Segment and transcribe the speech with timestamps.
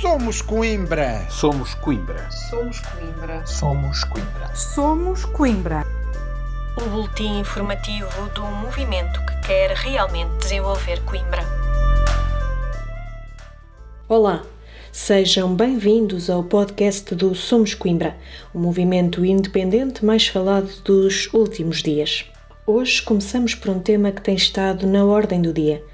[0.00, 1.26] Somos Coimbra.
[1.28, 2.26] Somos Coimbra.
[2.30, 3.46] Somos Coimbra.
[3.46, 4.56] Somos Coimbra.
[4.56, 5.86] Somos Coimbra.
[6.80, 11.42] O boletim informativo do movimento que quer realmente desenvolver Coimbra.
[14.08, 14.42] Olá,
[14.90, 18.16] sejam bem-vindos ao podcast do Somos Coimbra,
[18.54, 22.24] o movimento independente mais falado dos últimos dias.
[22.66, 25.84] Hoje começamos por um tema que tem estado na ordem do dia: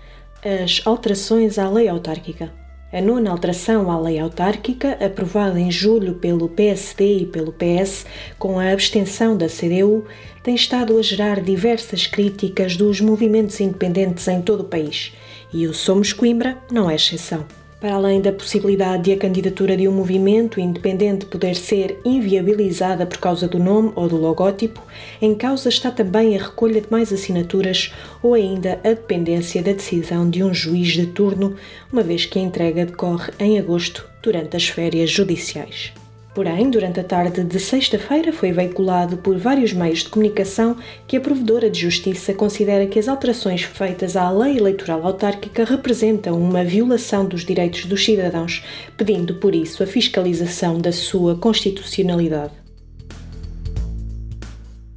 [0.45, 2.66] as alterações à lei autárquica.
[2.96, 8.06] A nona alteração à lei autárquica, aprovada em julho pelo PSD e pelo PS,
[8.38, 10.06] com a abstenção da CDU,
[10.42, 15.12] tem estado a gerar diversas críticas dos movimentos independentes em todo o país.
[15.52, 17.45] E o Somos Coimbra não é exceção.
[17.79, 23.19] Para além da possibilidade de a candidatura de um movimento independente poder ser inviabilizada por
[23.19, 24.83] causa do nome ou do logótipo,
[25.21, 30.29] em causa está também a recolha de mais assinaturas ou ainda a dependência da decisão
[30.30, 31.55] de um juiz de turno,
[31.93, 35.93] uma vez que a entrega decorre em agosto, durante as férias judiciais.
[36.36, 41.20] Porém, durante a tarde de sexta-feira foi veiculado por vários meios de comunicação que a
[41.20, 47.24] Provedora de Justiça considera que as alterações feitas à lei eleitoral autárquica representam uma violação
[47.24, 48.62] dos direitos dos cidadãos,
[48.98, 52.52] pedindo por isso a fiscalização da sua constitucionalidade.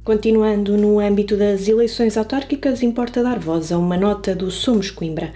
[0.04, 5.32] Continuando no âmbito das eleições autárquicas, importa dar voz a uma nota do Somos Coimbra.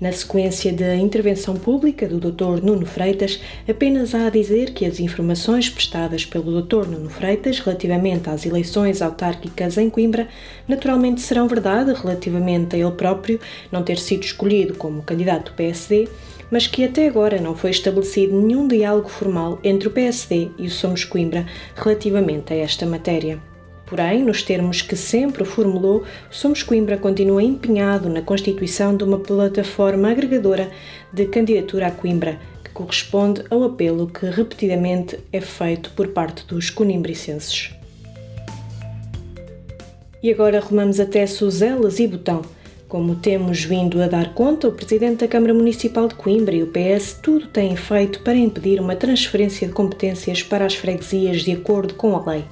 [0.00, 2.62] Na sequência da intervenção pública do Dr.
[2.62, 6.86] Nuno Freitas, apenas há a dizer que as informações prestadas pelo Dr.
[6.86, 10.28] Nuno Freitas relativamente às eleições autárquicas em Coimbra
[10.68, 13.40] naturalmente serão verdade relativamente a ele próprio
[13.72, 16.08] não ter sido escolhido como candidato do PSD,
[16.48, 20.70] mas que até agora não foi estabelecido nenhum diálogo formal entre o PSD e o
[20.70, 23.47] Somos Coimbra relativamente a esta matéria.
[23.88, 30.10] Porém, nos termos que sempre formulou, Somos Coimbra continua empenhado na constituição de uma plataforma
[30.10, 30.70] agregadora
[31.10, 36.68] de candidatura a Coimbra, que corresponde ao apelo que repetidamente é feito por parte dos
[36.68, 37.70] conimbricenses.
[40.22, 42.42] E agora rumamos até Suzelas e Botão.
[42.88, 46.66] Como temos vindo a dar conta, o Presidente da Câmara Municipal de Coimbra e o
[46.66, 51.94] PS tudo têm feito para impedir uma transferência de competências para as freguesias de acordo
[51.94, 52.44] com a lei.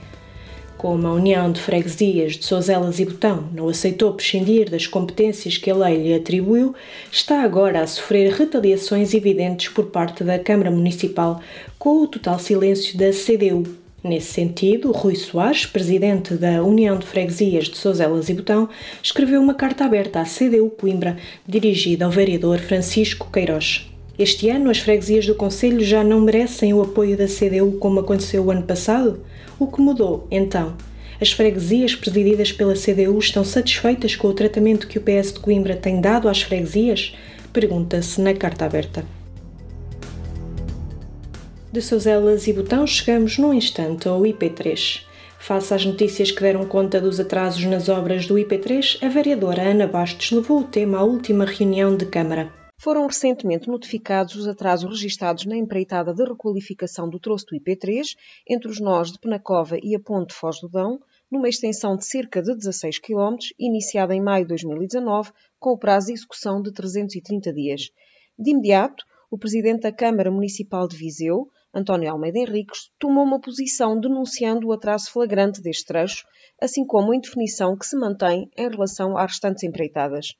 [0.87, 5.69] Como a União de Freguesias de Sozelas e Botão não aceitou prescindir das competências que
[5.69, 6.77] a lei lhe atribuiu,
[7.11, 11.41] está agora a sofrer retaliações evidentes por parte da Câmara Municipal,
[11.77, 13.65] com o total silêncio da CDU.
[14.01, 18.69] Nesse sentido, Rui Soares, presidente da União de Freguesias de Sozelas e Botão,
[19.03, 23.91] escreveu uma carta aberta à CDU Coimbra, dirigida ao vereador Francisco Queiroz.
[24.17, 28.45] Este ano, as freguesias do Conselho já não merecem o apoio da CDU como aconteceu
[28.45, 29.21] o ano passado?
[29.59, 30.77] O que mudou, então?
[31.19, 35.75] As freguesias presididas pela CDU estão satisfeitas com o tratamento que o PS de Coimbra
[35.75, 37.15] tem dado às freguesias?
[37.53, 39.05] Pergunta-se na carta aberta.
[41.73, 45.05] De Souzelas e Botão chegamos num instante ao IP3.
[45.39, 49.87] Face às notícias que deram conta dos atrasos nas obras do IP3, a vereadora Ana
[49.87, 55.47] Bastos levou o tema à última reunião de Câmara foram recentemente notificados os atrasos registados
[55.47, 58.17] na empreitada de requalificação do troço do IP3
[58.49, 61.01] entre os nós de Penacova e a Ponte Foz do Dão,
[61.31, 66.09] numa extensão de cerca de 16 km, iniciada em maio de 2019, com o prazo
[66.09, 67.91] de execução de 330 dias.
[68.39, 73.99] De imediato, o presidente da Câmara Municipal de Viseu, António Almeida Henriques, tomou uma posição
[73.99, 76.25] denunciando o atraso flagrante deste trecho,
[76.61, 80.37] assim como a indefinição que se mantém em relação às restantes empreitadas.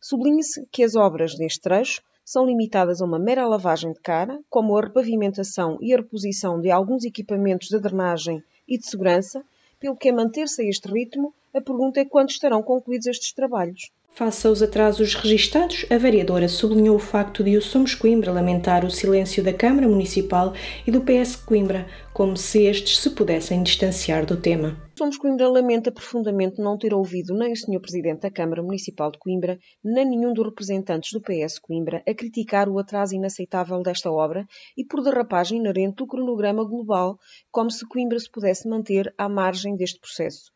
[0.00, 4.76] Sublinhe-se que as obras deste trecho são limitadas a uma mera lavagem de cara, como
[4.76, 9.44] a repavimentação e a reposição de alguns equipamentos de drenagem e de segurança,
[9.78, 13.90] pelo que a manter-se a este ritmo, a pergunta é quando estarão concluídos estes trabalhos.
[14.12, 18.90] Face aos atrasos registados, a vereadora sublinhou o facto de o Somos Coimbra lamentar o
[18.90, 20.54] silêncio da Câmara Municipal
[20.86, 24.85] e do PS Coimbra, como se estes se pudessem distanciar do tema.
[24.98, 27.82] Somos Coimbra lamenta profundamente não ter ouvido nem o Sr.
[27.82, 32.66] Presidente da Câmara Municipal de Coimbra, nem nenhum dos representantes do PS Coimbra a criticar
[32.66, 37.18] o atraso inaceitável desta obra e por derrapagem inerente do cronograma global,
[37.50, 40.50] como se Coimbra se pudesse manter à margem deste processo.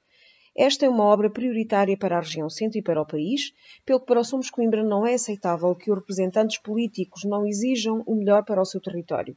[0.56, 3.52] Esta é uma obra prioritária para a região centro e para o país,
[3.84, 8.02] pelo que para o Somos Coimbra não é aceitável que os representantes políticos não exijam
[8.06, 9.36] o melhor para o seu território.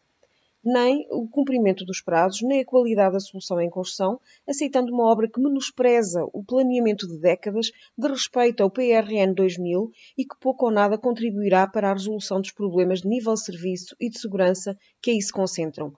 [0.63, 5.29] Nem o cumprimento dos prazos, nem a qualidade da solução em construção, aceitando uma obra
[5.29, 10.71] que menospreza o planeamento de décadas de respeito ao PRN 2000 e que pouco ou
[10.71, 15.11] nada contribuirá para a resolução dos problemas de nível de serviço e de segurança que
[15.11, 15.93] aí se concentram.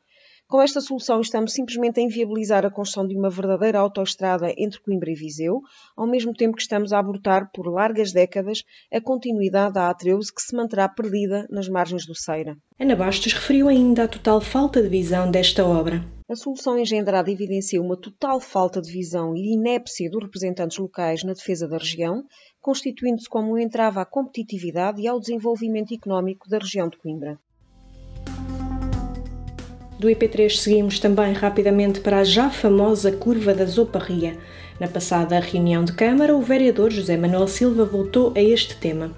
[0.48, 5.10] Com esta solução, estamos simplesmente a inviabilizar a construção de uma verdadeira autoestrada entre Coimbra
[5.10, 5.60] e Viseu,
[5.98, 8.64] ao mesmo tempo que estamos a abortar por largas décadas
[8.94, 12.56] a continuidade da A13 que se manterá perdida nas margens do Ceira.
[12.80, 16.06] Ana Bastos referiu ainda a total falta de visão desta obra.
[16.30, 21.34] A solução engendrada evidencia uma total falta de visão e inépcia dos representantes locais na
[21.34, 22.24] defesa da região,
[22.62, 27.40] constituindo-se como um entrave à competitividade e ao desenvolvimento económico da região de Coimbra.
[30.06, 34.38] Do IP3 seguimos também rapidamente para a já famosa curva da Zoparria.
[34.80, 39.12] Na passada reunião de Câmara, o vereador José Manuel Silva voltou a este tema.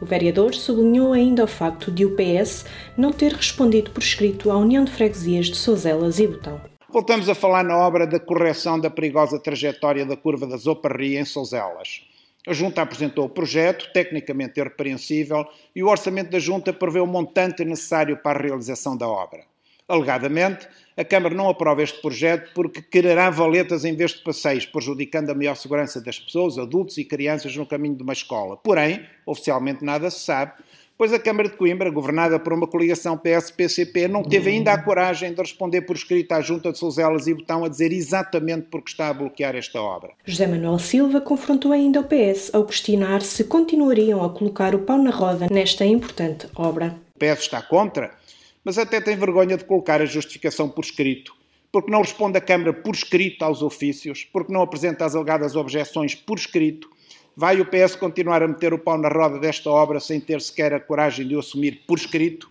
[0.00, 2.64] O vereador sublinhou ainda o facto de o PS
[2.96, 6.58] não ter respondido por escrito à União de Freguesias de Sozelas e Botão.
[6.88, 11.26] Voltamos a falar na obra da correção da perigosa trajetória da curva da Zoparria em
[11.26, 12.00] Sozelas.
[12.48, 15.44] A Junta apresentou o projeto, tecnicamente irrepreensível,
[15.76, 19.49] e o orçamento da Junta prevê o montante necessário para a realização da obra.
[19.90, 25.30] Alegadamente, a Câmara não aprova este projeto porque quererá valetas em vez de passeios, prejudicando
[25.30, 28.56] a maior segurança das pessoas, adultos e crianças no caminho de uma escola.
[28.56, 30.52] Porém, oficialmente nada se sabe,
[30.96, 35.32] pois a Câmara de Coimbra, governada por uma coligação PS-PCP, não teve ainda a coragem
[35.32, 39.08] de responder por escrito à Junta de Souzelas e Botão a dizer exatamente porque está
[39.08, 40.10] a bloquear esta obra.
[40.26, 44.98] José Manuel Silva confrontou ainda o PS ao questionar se continuariam a colocar o pau
[44.98, 46.94] na roda nesta importante obra.
[47.16, 48.19] O PS está contra?
[48.64, 51.34] Mas até tem vergonha de colocar a justificação por escrito,
[51.72, 56.14] porque não responde a Câmara por escrito aos ofícios, porque não apresenta as alegadas objeções
[56.14, 56.90] por escrito.
[57.36, 60.74] Vai o PS continuar a meter o pau na roda desta obra sem ter sequer
[60.74, 62.50] a coragem de o assumir por escrito?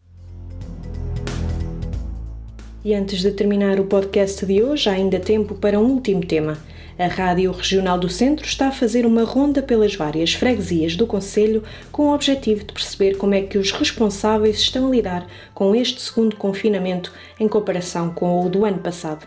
[2.84, 6.58] E antes de terminar o podcast de hoje, há ainda tempo para um último tema.
[7.00, 11.63] A Rádio Regional do Centro está a fazer uma ronda pelas várias freguesias do Conselho
[11.94, 16.01] com o objetivo de perceber como é que os responsáveis estão a lidar com este
[16.01, 19.25] segundo confinamento em comparação com o do ano passado.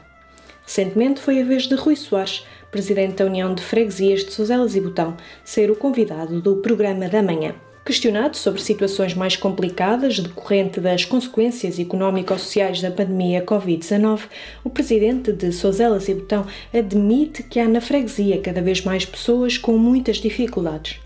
[0.66, 4.80] Recentemente foi a vez de Rui Soares, presidente da União de Freguesias de Sozelas e
[4.82, 7.54] Botão, ser o convidado do programa da manhã.
[7.84, 14.30] Questionado sobre situações mais complicadas decorrente das consequências económico-sociais da pandemia Covid-19,
[14.62, 19.58] o presidente de Sozelas e Botão admite que há na freguesia cada vez mais pessoas
[19.58, 21.00] com muitas dificuldades.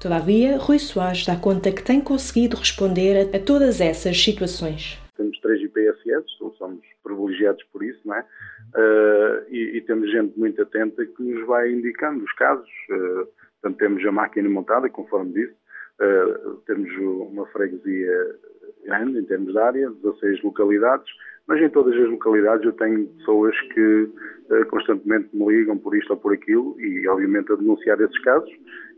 [0.00, 5.00] Todavia, Rui Soares dá conta que tem conseguido responder a, todas essas situações.
[5.16, 8.20] Temos três IPSS, então somos privilegiados por isso, não é?
[8.20, 12.70] Uh, e, e, temos gente muito atenta que nos vai indicando os casos.
[12.88, 13.26] Uh,
[13.60, 15.59] portanto, temos a máquina montada, conforme disse,
[16.00, 18.36] Uh, temos uma freguesia
[18.84, 21.06] grande em termos de área, 16 localidades,
[21.46, 24.02] mas em todas as localidades eu tenho pessoas que
[24.50, 28.50] uh, constantemente me ligam por isto ou por aquilo e, obviamente, a denunciar esses casos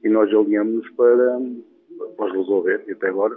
[0.04, 1.40] e nós alinhamos para,
[2.16, 2.84] para resolver.
[2.87, 3.37] E até agora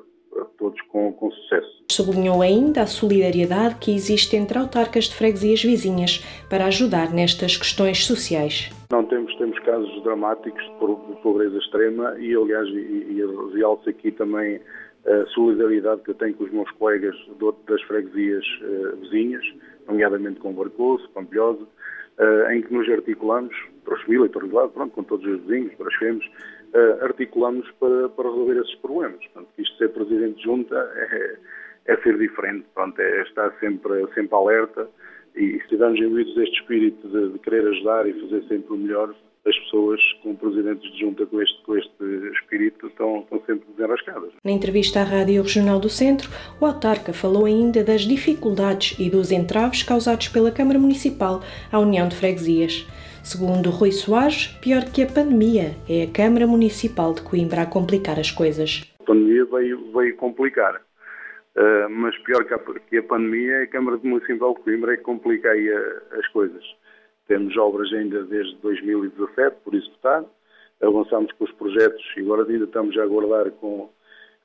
[0.58, 1.84] todos com, com sucesso.
[1.92, 8.06] Sublinhou ainda a solidariedade que existe entre autarcas de freguesias vizinhas para ajudar nestas questões
[8.06, 8.70] sociais.
[8.92, 14.60] Não temos, temos casos dramáticos de pobreza extrema e, aliás, e, e realço aqui também
[15.06, 17.16] a solidariedade que eu tenho com os meus colegas
[17.68, 19.44] das freguesias uh, vizinhas,
[19.88, 24.70] nomeadamente com Barcoso, Pampilhosa, uh, em que nos articulamos, para os Vila e para lado,
[24.72, 26.26] pronto, com todos os vizinhos, para os uh,
[27.02, 29.20] articulamos para, para resolver esses problemas.
[29.28, 31.38] Portanto, isto ser presidente de junta é,
[31.86, 34.88] é ser diferente, pronto, é estar sempre, sempre alerta
[35.36, 39.14] e se estivermos imbuídos deste espírito de, de, querer ajudar e fazer sempre o melhor,
[39.46, 42.04] as pessoas com presidentes de junta com este, com este
[42.34, 44.32] espírito estão, estão sempre desenrascadas.
[44.44, 49.32] Na entrevista à Rádio Regional do Centro, o autarca falou ainda das dificuldades e dos
[49.32, 51.42] entraves causados pela Câmara Municipal
[51.72, 52.88] à União de Freguesias.
[53.24, 58.20] Segundo Rui Soares, pior que a pandemia é a Câmara Municipal de Coimbra a complicar
[58.20, 58.84] as coisas.
[59.00, 63.68] A pandemia veio, veio complicar, uh, mas pior que a, que a, pandemia é a
[63.68, 66.64] Câmara Municipal de Coimbra é que complica aí a, as coisas.
[67.28, 70.24] Temos obras ainda desde 2017 por executar,
[70.82, 73.90] avançamos com os projetos e agora ainda estamos a aguardar com,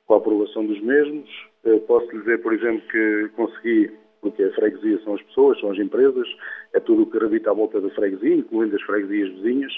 [0.05, 1.29] com a aprovação dos mesmos.
[1.63, 5.71] Uh, posso lhe dizer, por exemplo, que consegui porque a freguesia são as pessoas, são
[5.71, 6.27] as empresas,
[6.73, 9.73] é tudo o que gravita à volta da freguesia, incluindo as freguesias vizinhas,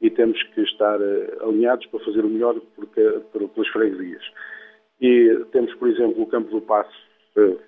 [0.00, 4.22] e temos que estar uh, alinhados para fazer o melhor porque, por, pelas freguesias.
[5.00, 7.11] E temos, por exemplo, o campo do Passo,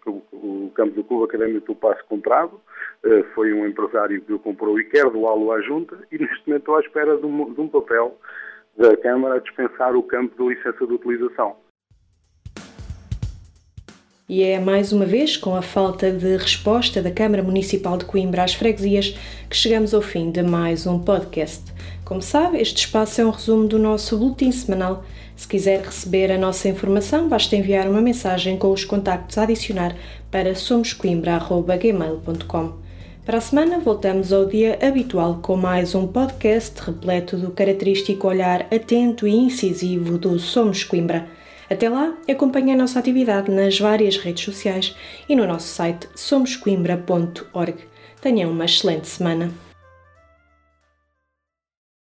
[0.06, 2.60] o, campo do Clube Académico do Passo comprado,
[3.04, 6.62] uh, foi um empresário que o comprou e quer doá-lo à Junta, e neste momento
[6.62, 8.16] estou à espera de um, de um papel
[8.76, 11.56] da Câmara a dispensar o campo de licença de utilização.
[14.26, 18.42] E é mais uma vez com a falta de resposta da Câmara Municipal de Coimbra
[18.42, 19.14] às freguesias
[19.50, 21.62] que chegamos ao fim de mais um podcast.
[22.06, 25.04] Como sabe, este espaço é um resumo do nosso boletim semanal.
[25.36, 29.94] Se quiser receber a nossa informação, basta enviar uma mensagem com os contactos a adicionar
[30.30, 32.72] para somoscoimbra.gmail.com.
[33.26, 38.62] Para a semana, voltamos ao dia habitual com mais um podcast repleto do característico olhar
[38.74, 41.43] atento e incisivo do Somos Coimbra.
[41.74, 44.94] Até lá, acompanhe a nossa atividade nas várias redes sociais
[45.28, 47.88] e no nosso site somoscoimbra.org.
[48.20, 49.50] Tenham uma excelente semana.